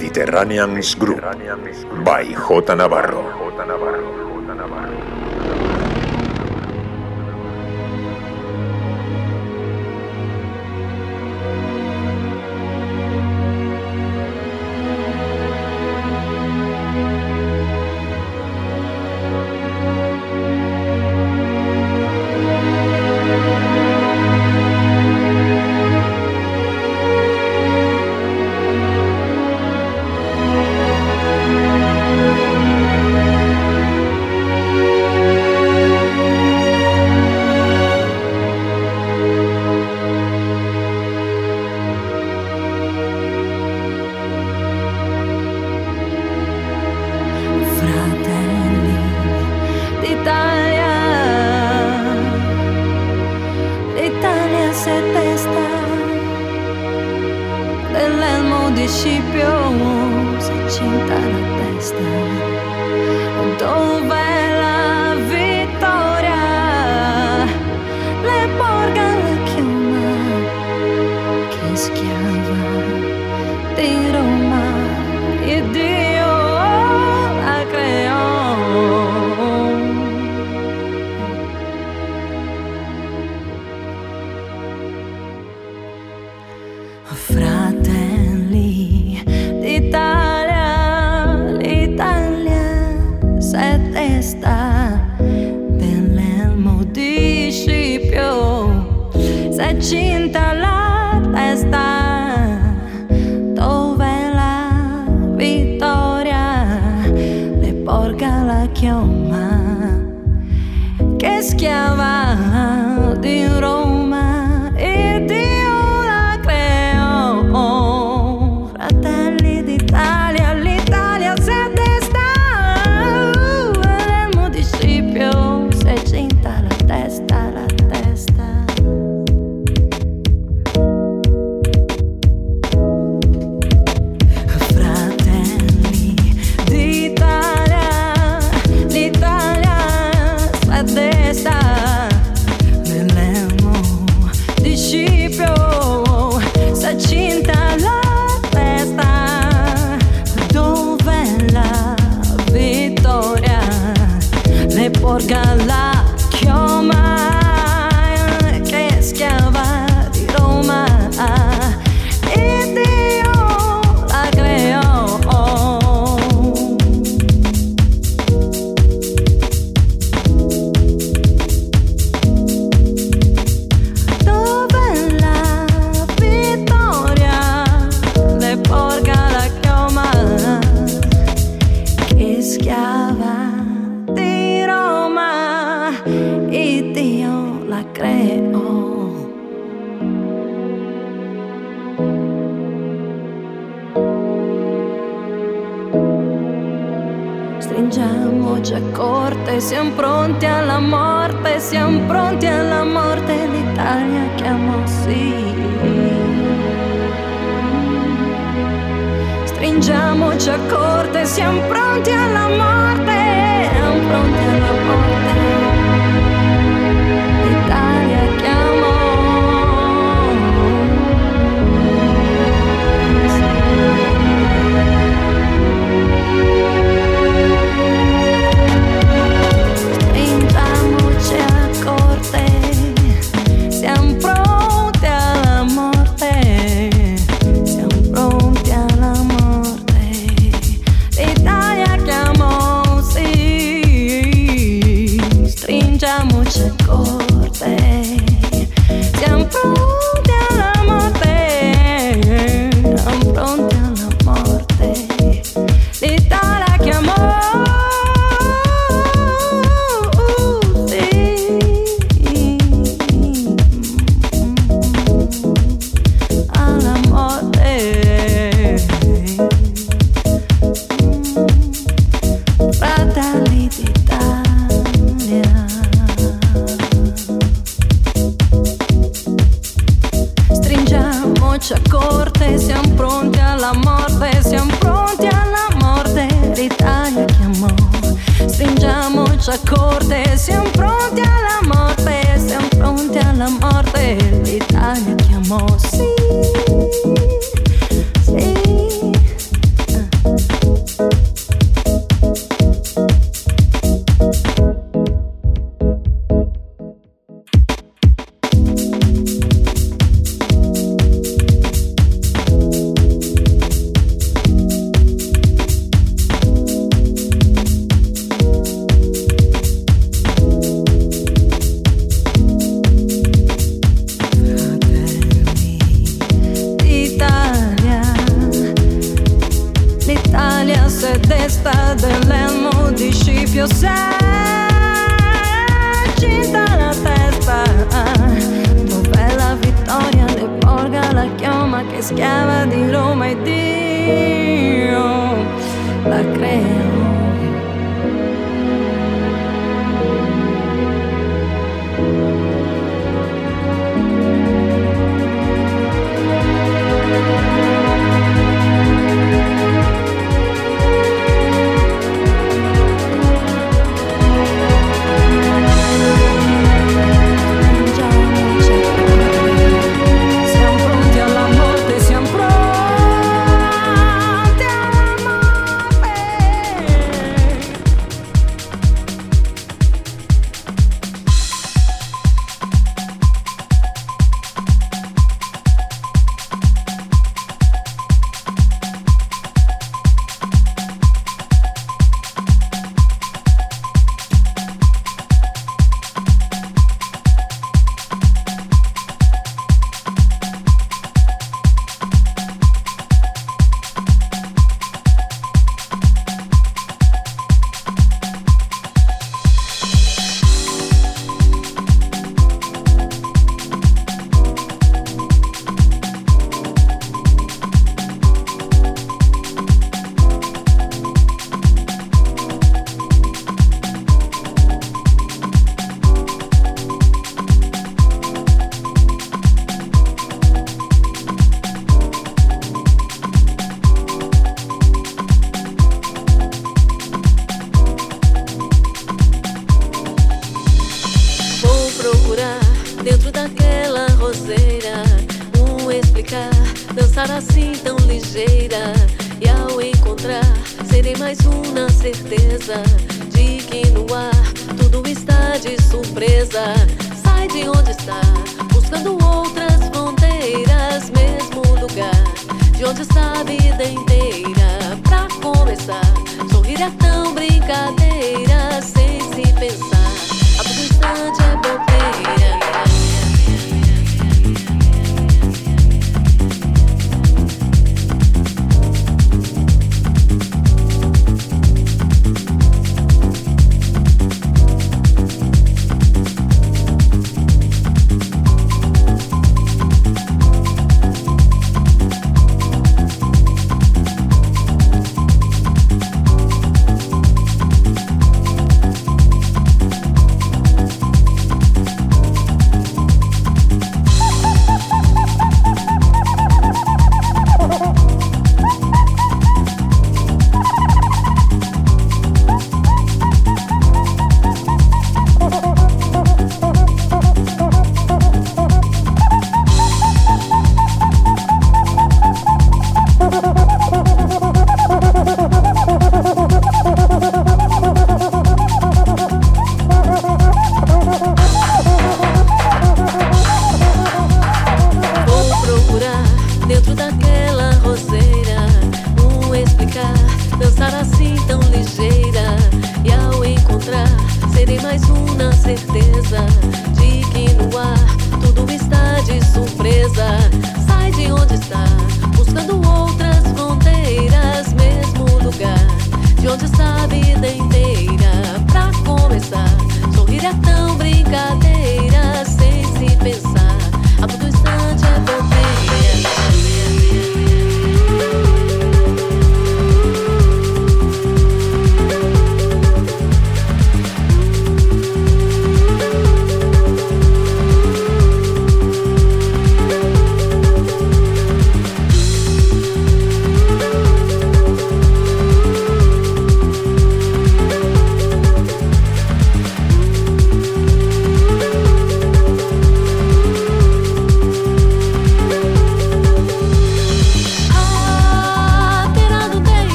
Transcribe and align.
Mediterranean's 0.00 0.94
Group 0.94 1.20
by 2.04 2.24
J. 2.24 2.74
Navarro. 2.74 4.19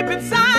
deep 0.00 0.10
inside. 0.12 0.49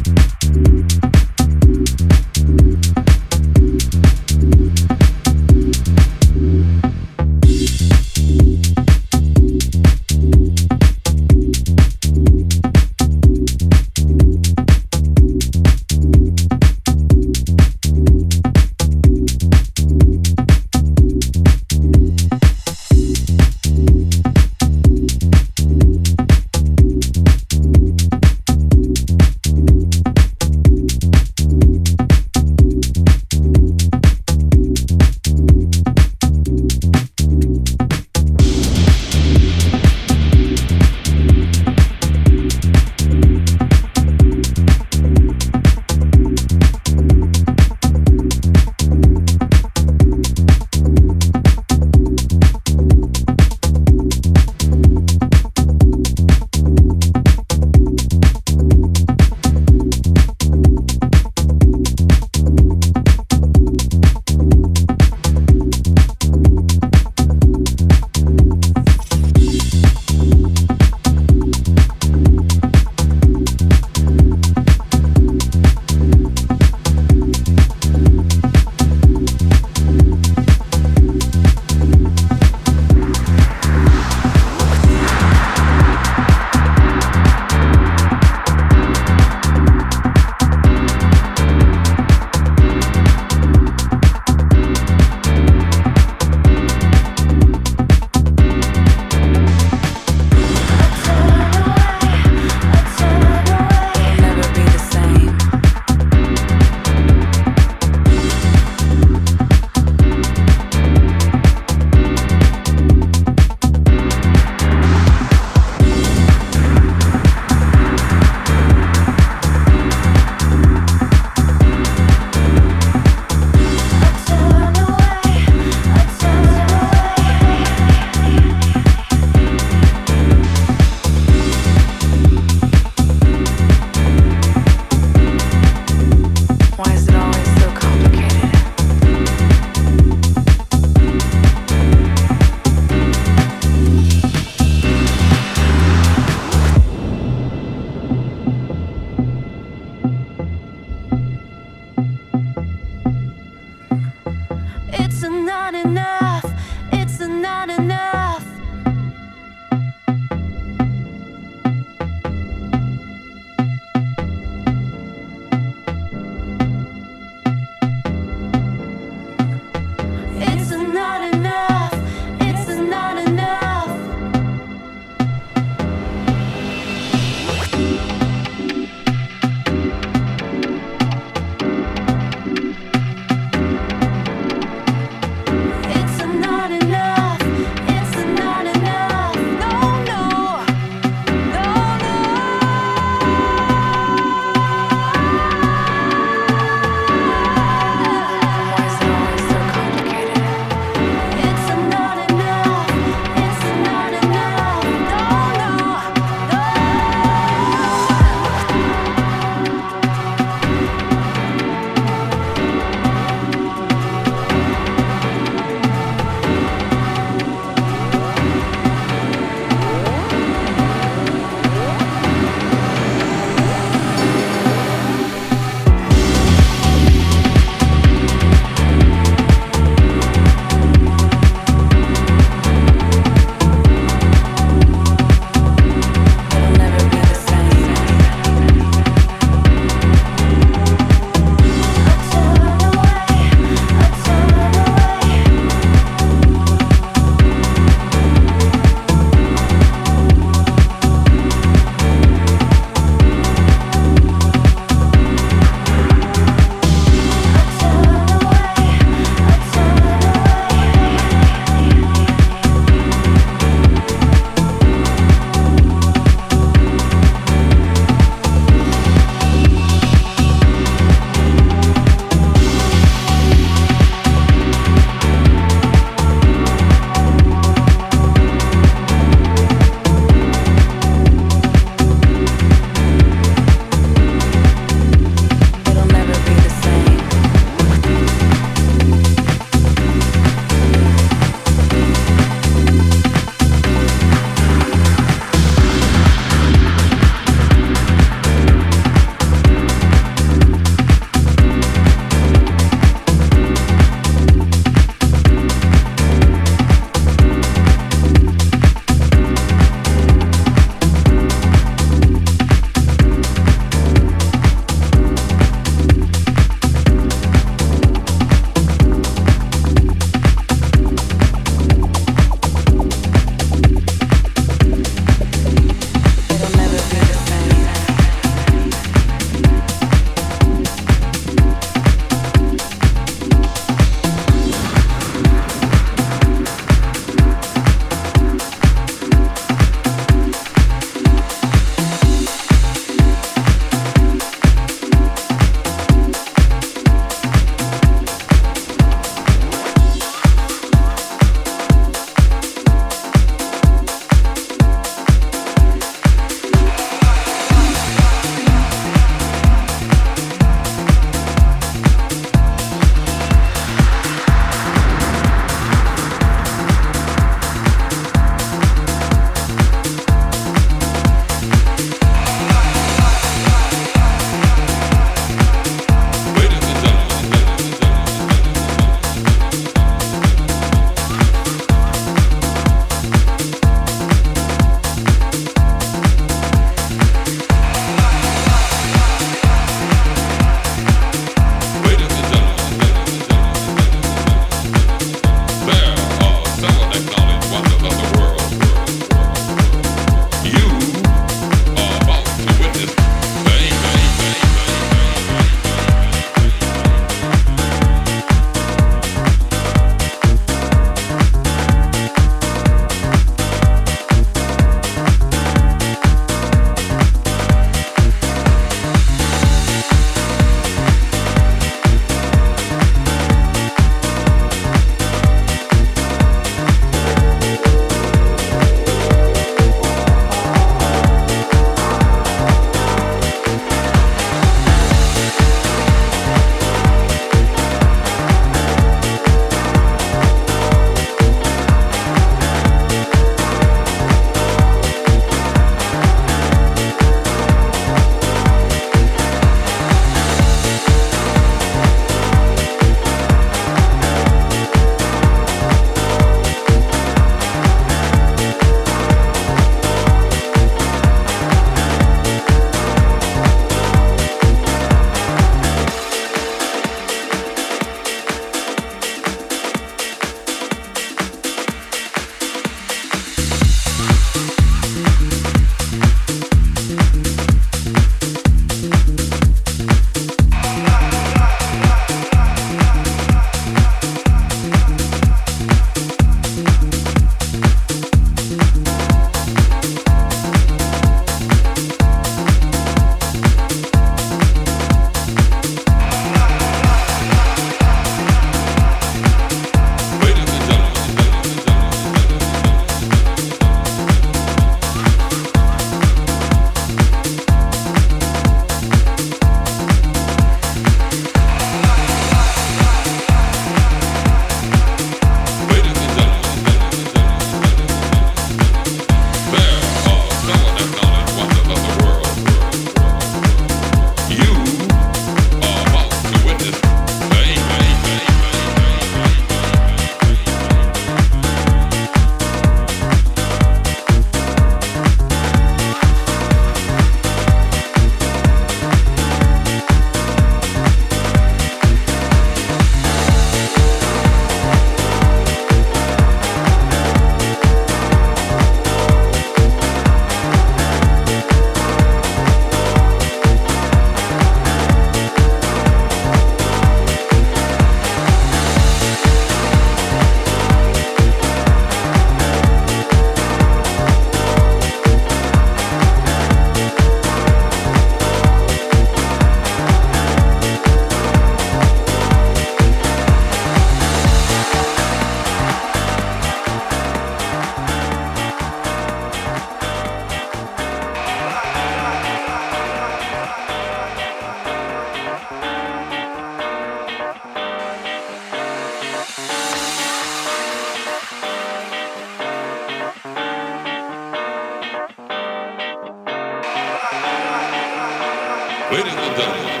Waiting 599.11 599.37
on 599.37 599.57
them. 599.57 600.00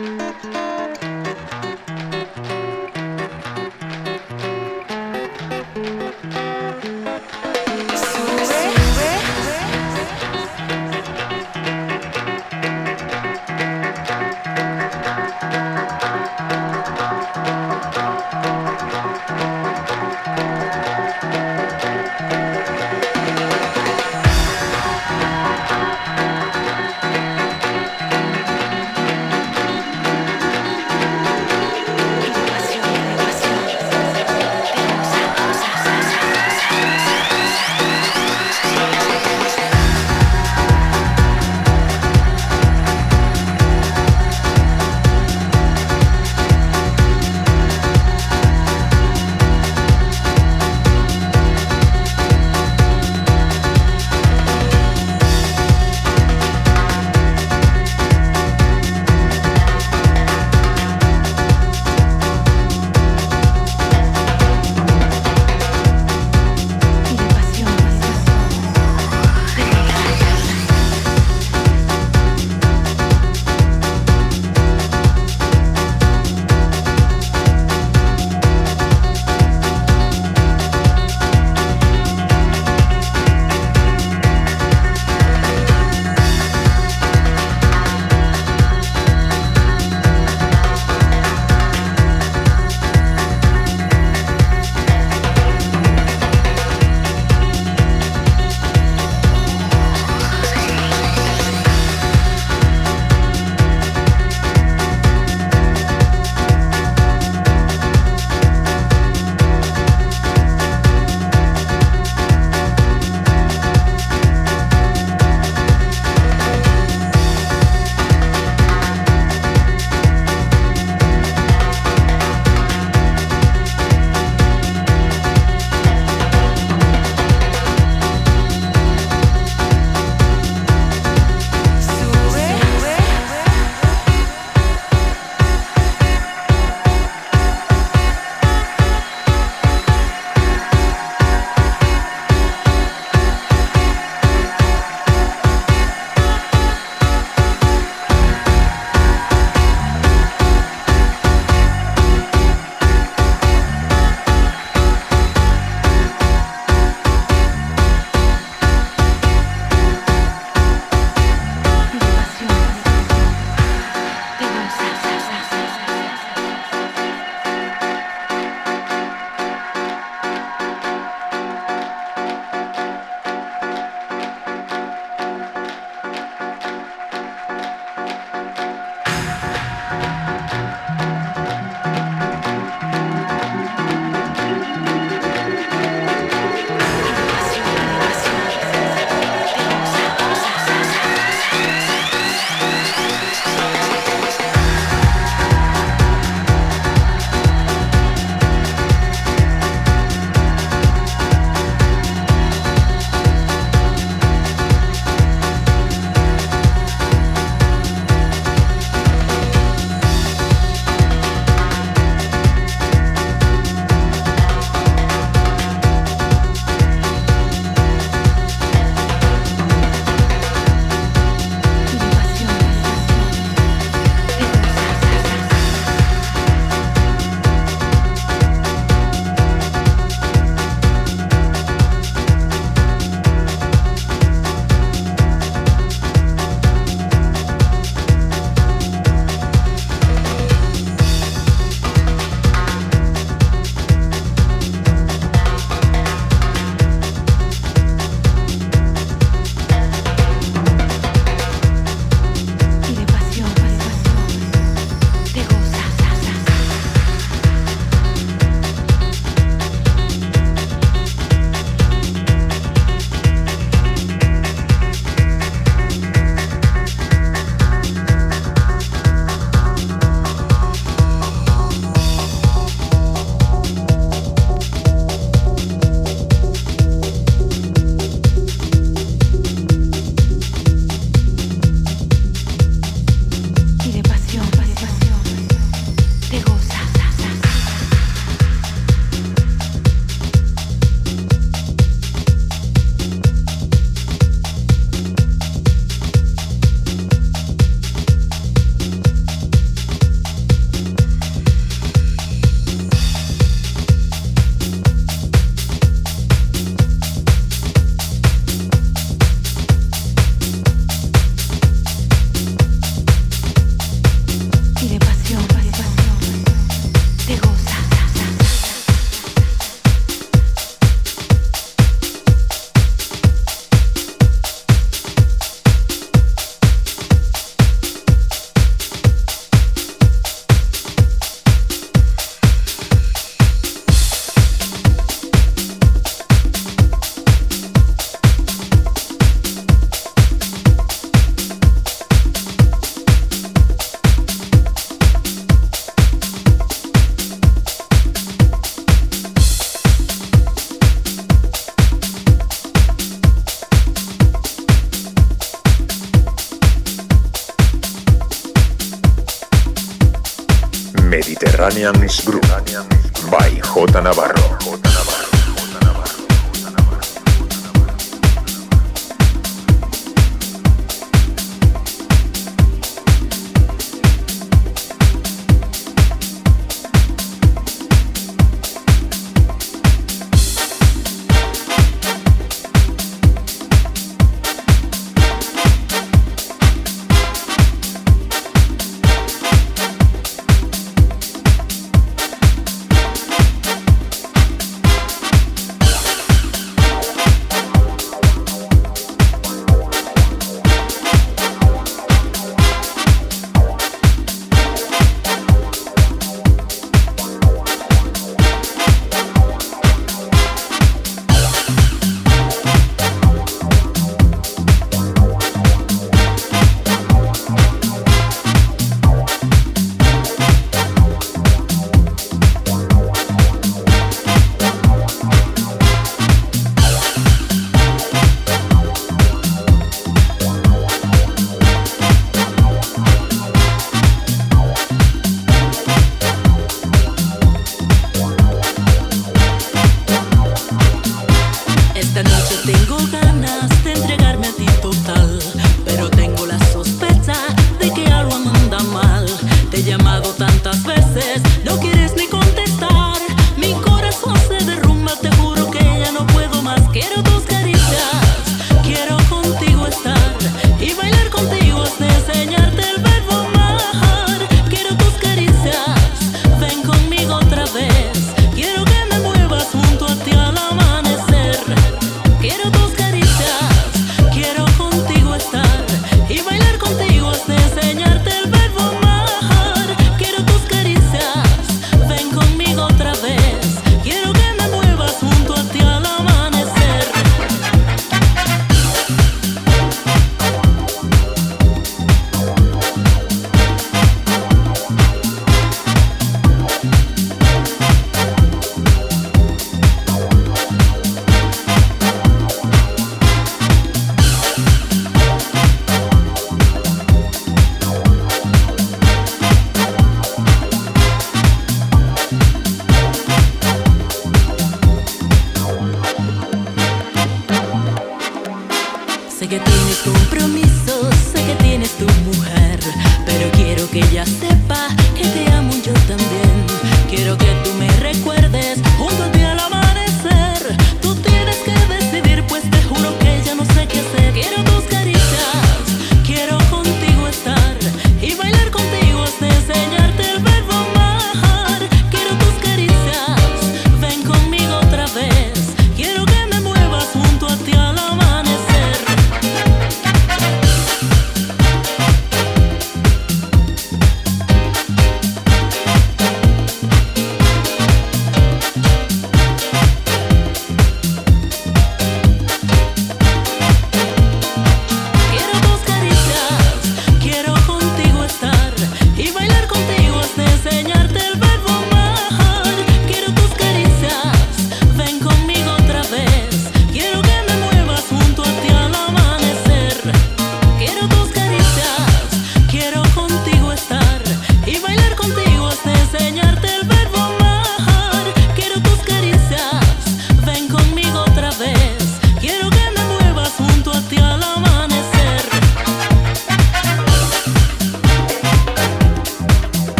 Música 0.00 0.99